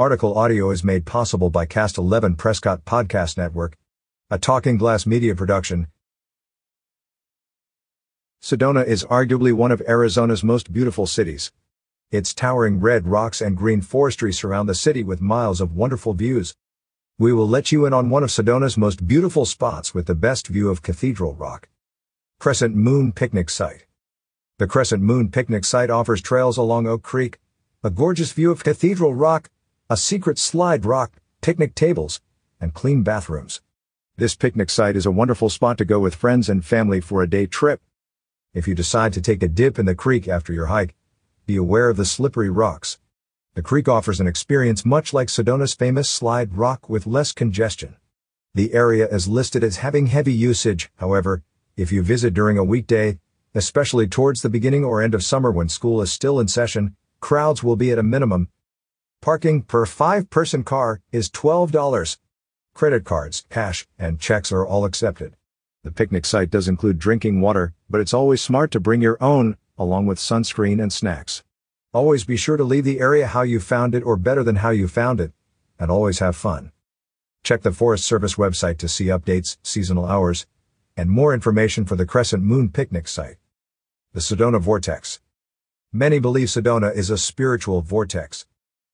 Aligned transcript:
Article 0.00 0.38
audio 0.38 0.70
is 0.70 0.82
made 0.82 1.04
possible 1.04 1.50
by 1.50 1.66
Cast 1.66 1.98
11 1.98 2.36
Prescott 2.36 2.86
Podcast 2.86 3.36
Network, 3.36 3.76
a 4.30 4.38
Talking 4.38 4.78
Glass 4.78 5.04
media 5.04 5.34
production. 5.34 5.88
Sedona 8.42 8.82
is 8.86 9.04
arguably 9.04 9.52
one 9.52 9.70
of 9.70 9.82
Arizona's 9.86 10.42
most 10.42 10.72
beautiful 10.72 11.06
cities. 11.06 11.52
Its 12.10 12.32
towering 12.32 12.80
red 12.80 13.08
rocks 13.08 13.42
and 13.42 13.58
green 13.58 13.82
forestry 13.82 14.32
surround 14.32 14.70
the 14.70 14.74
city 14.74 15.04
with 15.04 15.20
miles 15.20 15.60
of 15.60 15.76
wonderful 15.76 16.14
views. 16.14 16.54
We 17.18 17.34
will 17.34 17.46
let 17.46 17.70
you 17.70 17.84
in 17.84 17.92
on 17.92 18.08
one 18.08 18.22
of 18.22 18.30
Sedona's 18.30 18.78
most 18.78 19.06
beautiful 19.06 19.44
spots 19.44 19.92
with 19.92 20.06
the 20.06 20.14
best 20.14 20.48
view 20.48 20.70
of 20.70 20.80
Cathedral 20.80 21.34
Rock. 21.34 21.68
Crescent 22.38 22.74
Moon 22.74 23.12
Picnic 23.12 23.50
Site. 23.50 23.84
The 24.56 24.66
Crescent 24.66 25.02
Moon 25.02 25.30
Picnic 25.30 25.66
Site 25.66 25.90
offers 25.90 26.22
trails 26.22 26.56
along 26.56 26.86
Oak 26.86 27.02
Creek, 27.02 27.38
a 27.84 27.90
gorgeous 27.90 28.32
view 28.32 28.50
of 28.50 28.64
Cathedral 28.64 29.14
Rock, 29.14 29.50
a 29.92 29.96
secret 29.96 30.38
slide 30.38 30.84
rock, 30.84 31.16
picnic 31.40 31.74
tables, 31.74 32.20
and 32.60 32.72
clean 32.72 33.02
bathrooms. 33.02 33.60
This 34.16 34.36
picnic 34.36 34.70
site 34.70 34.94
is 34.94 35.04
a 35.04 35.10
wonderful 35.10 35.50
spot 35.50 35.78
to 35.78 35.84
go 35.84 35.98
with 35.98 36.14
friends 36.14 36.48
and 36.48 36.64
family 36.64 37.00
for 37.00 37.24
a 37.24 37.28
day 37.28 37.46
trip. 37.46 37.80
If 38.54 38.68
you 38.68 38.76
decide 38.76 39.12
to 39.14 39.20
take 39.20 39.42
a 39.42 39.48
dip 39.48 39.80
in 39.80 39.86
the 39.86 39.96
creek 39.96 40.28
after 40.28 40.52
your 40.52 40.66
hike, 40.66 40.94
be 41.44 41.56
aware 41.56 41.88
of 41.88 41.96
the 41.96 42.04
slippery 42.04 42.48
rocks. 42.48 43.00
The 43.54 43.62
creek 43.62 43.88
offers 43.88 44.20
an 44.20 44.28
experience 44.28 44.86
much 44.86 45.12
like 45.12 45.28
Sedona's 45.28 45.74
famous 45.74 46.08
slide 46.08 46.56
rock 46.56 46.88
with 46.88 47.08
less 47.08 47.32
congestion. 47.32 47.96
The 48.54 48.72
area 48.72 49.08
is 49.08 49.26
listed 49.26 49.64
as 49.64 49.78
having 49.78 50.06
heavy 50.06 50.32
usage, 50.32 50.92
however, 50.98 51.42
if 51.76 51.90
you 51.90 52.04
visit 52.04 52.32
during 52.32 52.58
a 52.58 52.62
weekday, 52.62 53.18
especially 53.56 54.06
towards 54.06 54.42
the 54.42 54.50
beginning 54.50 54.84
or 54.84 55.02
end 55.02 55.16
of 55.16 55.24
summer 55.24 55.50
when 55.50 55.68
school 55.68 56.00
is 56.00 56.12
still 56.12 56.38
in 56.38 56.46
session, 56.46 56.94
crowds 57.18 57.64
will 57.64 57.74
be 57.74 57.90
at 57.90 57.98
a 57.98 58.04
minimum, 58.04 58.50
Parking 59.22 59.60
per 59.60 59.84
five-person 59.84 60.64
car 60.64 61.02
is 61.12 61.28
$12. 61.28 62.16
Credit 62.72 63.04
cards, 63.04 63.44
cash, 63.50 63.86
and 63.98 64.18
checks 64.18 64.50
are 64.50 64.66
all 64.66 64.86
accepted. 64.86 65.36
The 65.84 65.90
picnic 65.90 66.24
site 66.24 66.48
does 66.48 66.68
include 66.68 66.98
drinking 66.98 67.42
water, 67.42 67.74
but 67.90 68.00
it's 68.00 68.14
always 68.14 68.40
smart 68.40 68.70
to 68.70 68.80
bring 68.80 69.02
your 69.02 69.18
own, 69.22 69.58
along 69.76 70.06
with 70.06 70.18
sunscreen 70.18 70.80
and 70.82 70.90
snacks. 70.90 71.44
Always 71.92 72.24
be 72.24 72.38
sure 72.38 72.56
to 72.56 72.64
leave 72.64 72.84
the 72.84 72.98
area 72.98 73.26
how 73.26 73.42
you 73.42 73.60
found 73.60 73.94
it 73.94 74.02
or 74.04 74.16
better 74.16 74.42
than 74.42 74.56
how 74.56 74.70
you 74.70 74.88
found 74.88 75.20
it, 75.20 75.32
and 75.78 75.90
always 75.90 76.20
have 76.20 76.34
fun. 76.34 76.72
Check 77.44 77.60
the 77.60 77.72
Forest 77.72 78.06
Service 78.06 78.36
website 78.36 78.78
to 78.78 78.88
see 78.88 79.06
updates, 79.06 79.58
seasonal 79.62 80.06
hours, 80.06 80.46
and 80.96 81.10
more 81.10 81.34
information 81.34 81.84
for 81.84 81.94
the 81.94 82.06
Crescent 82.06 82.42
Moon 82.42 82.70
picnic 82.70 83.06
site. 83.06 83.36
The 84.14 84.20
Sedona 84.20 84.62
Vortex. 84.62 85.20
Many 85.92 86.20
believe 86.20 86.48
Sedona 86.48 86.94
is 86.94 87.10
a 87.10 87.18
spiritual 87.18 87.82
vortex. 87.82 88.46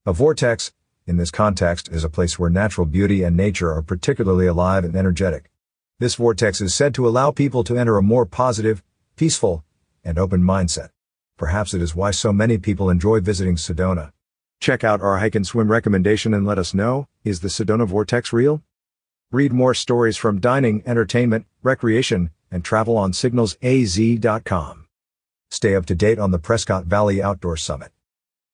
A 0.09 0.13
vortex, 0.13 0.73
in 1.09 1.17
this 1.17 1.33
context, 1.33 1.89
is 1.89 2.05
a 2.05 2.09
place 2.09 2.39
where 2.39 2.49
natural 2.49 2.87
beauty 2.87 3.25
and 3.25 3.37
nature 3.37 3.73
are 3.73 3.83
particularly 3.83 4.47
alive 4.47 4.85
and 4.85 4.95
energetic. 4.95 5.51
This 5.99 6.15
vortex 6.15 6.61
is 6.61 6.73
said 6.73 6.95
to 6.95 7.09
allow 7.09 7.33
people 7.33 7.65
to 7.65 7.77
enter 7.77 7.97
a 7.97 8.05
more 8.05 8.25
positive, 8.25 8.85
peaceful, 9.17 9.65
and 10.05 10.17
open 10.17 10.45
mindset. 10.45 10.91
Perhaps 11.37 11.75
it 11.75 11.83
is 11.83 11.97
why 11.97 12.13
so 12.13 12.33
many 12.33 12.57
people 12.57 12.89
enjoy 12.89 13.19
visiting 13.19 13.57
Sedona. 13.57 14.13
Check 14.61 14.85
out 14.85 15.01
our 15.01 15.19
hike 15.19 15.35
and 15.35 15.45
swim 15.45 15.73
recommendation 15.73 16.33
and 16.33 16.47
let 16.47 16.57
us 16.57 16.73
know, 16.73 17.09
is 17.25 17.41
the 17.41 17.49
Sedona 17.49 17.85
Vortex 17.85 18.33
real? 18.33 18.63
Read 19.33 19.53
more 19.53 19.75
stories 19.75 20.17
from 20.17 20.39
dining, 20.39 20.85
entertainment, 20.87 21.47
recreation, 21.65 22.31
and 22.49 22.65
travel 22.65 22.97
on 22.97 23.11
signalsaz.com. 23.11 24.87
Stay 25.51 25.75
up 25.75 25.87
to 25.87 25.97
date 25.97 26.21
on 26.21 26.31
the 26.31 26.39
Prescott 26.39 26.85
Valley 26.85 27.21
Outdoor 27.21 27.57
Summit. 27.57 27.91